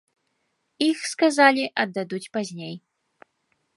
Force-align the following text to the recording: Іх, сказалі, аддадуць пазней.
Іх, 0.87 0.97
сказалі, 1.13 1.63
аддадуць 1.85 2.25
пазней. 2.39 2.75